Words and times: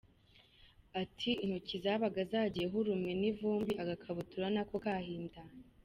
Ati 1.01 1.29
“Intoki 1.43 1.75
zabaga 1.83 2.21
zagiyeho 2.31 2.75
urume 2.81 3.11
n’ivumbi, 3.21 3.71
agakabutura 3.83 4.47
na 4.55 4.61
ko 4.69 4.75
kahindanye. 4.83 5.59